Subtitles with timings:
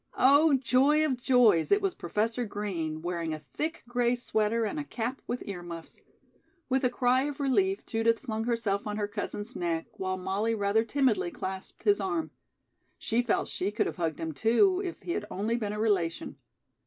[0.17, 4.83] Oh, joy of joys, it was Professor Green, wearing a thick gray sweater and a
[4.83, 6.01] cap with ear muffs.
[6.69, 10.83] With a cry of relief, Judith flung herself on her cousin's neck while Molly rather
[10.83, 12.31] timidly clasped his arm.
[12.97, 16.37] She felt she could have hugged him, too, if he had only been a relation.